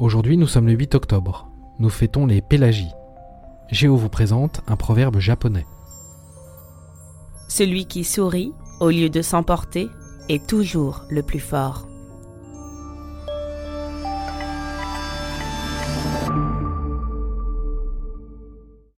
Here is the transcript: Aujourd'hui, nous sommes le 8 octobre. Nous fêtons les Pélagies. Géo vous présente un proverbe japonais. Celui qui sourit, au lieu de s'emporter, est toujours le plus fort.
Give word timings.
Aujourd'hui, 0.00 0.36
nous 0.36 0.48
sommes 0.48 0.66
le 0.66 0.72
8 0.72 0.96
octobre. 0.96 1.48
Nous 1.78 1.88
fêtons 1.88 2.26
les 2.26 2.42
Pélagies. 2.42 2.90
Géo 3.70 3.96
vous 3.96 4.08
présente 4.08 4.60
un 4.66 4.74
proverbe 4.74 5.20
japonais. 5.20 5.66
Celui 7.48 7.86
qui 7.86 8.02
sourit, 8.02 8.52
au 8.80 8.90
lieu 8.90 9.08
de 9.08 9.22
s'emporter, 9.22 9.88
est 10.28 10.44
toujours 10.48 11.04
le 11.10 11.22
plus 11.22 11.38
fort. 11.38 11.86